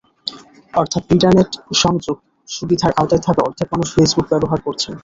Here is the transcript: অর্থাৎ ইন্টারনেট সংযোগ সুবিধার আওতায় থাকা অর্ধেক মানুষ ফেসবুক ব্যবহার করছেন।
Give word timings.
অর্থাৎ 0.73 1.03
ইন্টারনেট 1.13 1.49
সংযোগ 1.83 2.17
সুবিধার 2.49 2.91
আওতায় 2.99 3.23
থাকা 3.27 3.41
অর্ধেক 3.43 3.67
মানুষ 3.73 3.87
ফেসবুক 3.95 4.25
ব্যবহার 4.31 4.59
করছেন। 4.65 4.93